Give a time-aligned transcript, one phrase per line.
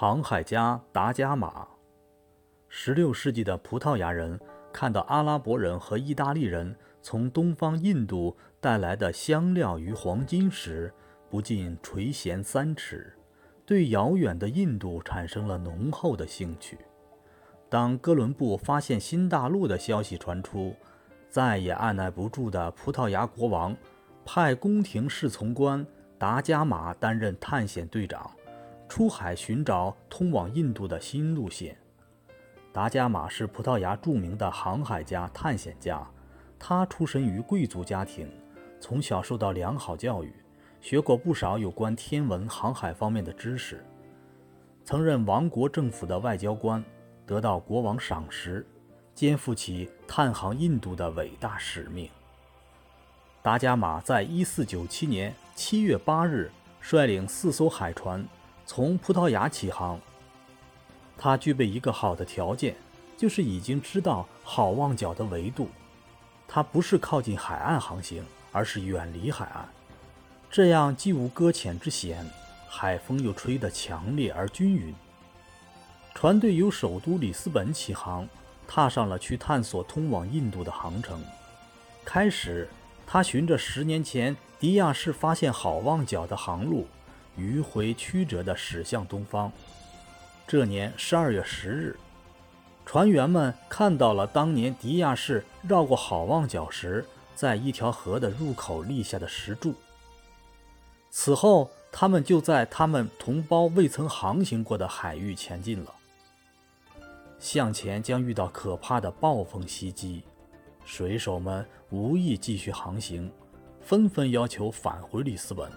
[0.00, 1.68] 航海家达伽马。
[2.72, 4.40] 16世纪的葡萄牙人
[4.72, 10.90] 看到阿拉伯人和意大利人从东方印度带来的香料与黄金时，
[11.28, 13.14] 不禁垂涎三尺，
[13.66, 16.78] 对遥远的印度产生了浓厚的兴趣。
[17.68, 20.74] 当哥伦布发现新大陆的消息传出，
[21.28, 23.76] 再也按耐不住的葡萄牙国王
[24.24, 25.86] 派宫廷侍从官
[26.18, 28.30] 达伽马担任探险队长。
[28.90, 31.78] 出海寻找通往印度的新路线。
[32.72, 36.04] 达伽马是葡萄牙著名的航海家、探险家。
[36.58, 38.28] 他出身于贵族家庭，
[38.80, 40.34] 从小受到良好教育，
[40.80, 43.82] 学过不少有关天文、航海方面的知识。
[44.84, 46.84] 曾任王国政府的外交官，
[47.24, 48.66] 得到国王赏识，
[49.14, 52.10] 肩负起探航印度的伟大使命。
[53.40, 56.50] 达伽马在1497年7月8日
[56.80, 58.26] 率领四艘海船。
[58.72, 59.98] 从葡萄牙起航，
[61.18, 62.76] 他具备一个好的条件，
[63.16, 65.68] 就是已经知道好望角的纬度。
[66.46, 69.68] 他不是靠近海岸航行，而是远离海岸，
[70.52, 72.24] 这样既无搁浅之嫌，
[72.68, 74.94] 海风又吹得强烈而均匀。
[76.14, 78.28] 船队由首都里斯本起航，
[78.68, 81.20] 踏上了去探索通往印度的航程。
[82.04, 82.70] 开始，
[83.04, 86.86] 他循着十年前迪亚士发现好望角的航路。
[87.38, 89.52] 迂回曲折地驶向东方。
[90.46, 91.96] 这年十二月十日，
[92.84, 99.74] 船员们看到了当年迪亚士绕过好望角时，在一条河的入口立下的石柱。
[101.10, 105.94] 此后，他们就在他们同胞未曾航行过的海域前进了。
[107.38, 110.22] 向前将遇到可怕的暴风袭击，
[110.84, 113.32] 水手们无意继续航行，
[113.80, 115.70] 纷纷要求返回里斯本。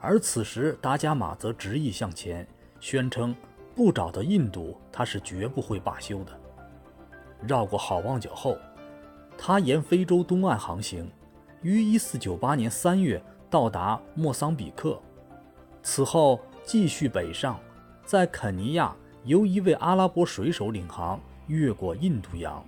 [0.00, 2.46] 而此时，达伽马则执意向前，
[2.80, 3.36] 宣称
[3.74, 6.32] 不找到印度，他是绝不会罢休的。
[7.46, 8.56] 绕过好望角后，
[9.36, 11.10] 他沿非洲东岸航行，
[11.62, 14.98] 于1498年3月到达莫桑比克。
[15.82, 17.60] 此后继续北上，
[18.04, 22.64] 在肯尼亚由一位阿拉伯水手领航，越过印度洋，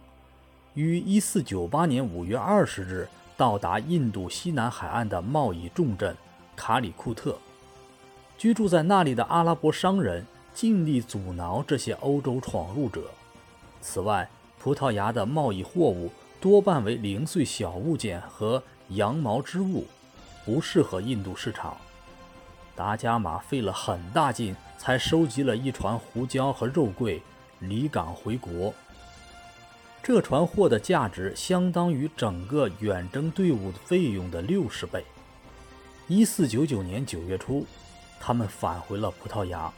[0.74, 6.14] 于1498年5月20日到达印度西南海岸的贸易重镇。
[6.64, 7.36] 卡里库特，
[8.38, 10.24] 居住在那里的阿拉伯商人
[10.54, 13.10] 尽力阻挠这些欧洲闯入者。
[13.80, 14.30] 此外，
[14.60, 16.08] 葡萄牙的贸易货物
[16.40, 19.88] 多半为零碎小物件和羊毛织物，
[20.44, 21.76] 不适合印度市场。
[22.76, 27.20] 达伽马费了很大劲才收集了一船胡椒和肉桂，
[27.58, 28.72] 离港回国。
[30.00, 35.04] 这船货的价值相当于整个远征队伍费用的六十倍。
[36.14, 37.64] 一四九九年九月初，
[38.20, 39.72] 他们返回了葡萄牙，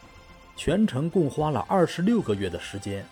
[0.57, 3.07] 全程共花了二十六个月的时间。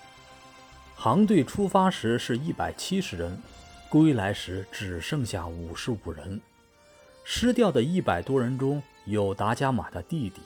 [0.96, 3.40] 航队出发时是一百七十人，
[3.88, 6.40] 归来时只剩下五十五人。
[7.22, 10.40] 失掉的一百多人中有达伽马的弟弟。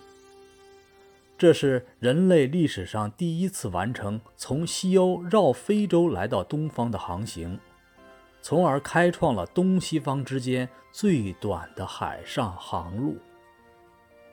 [1.38, 7.58] 这是人类历史上第一次完成从西欧绕非洲来到东方的航行。
[8.40, 13.16] 从而开创了东西方之间最短的海上航路。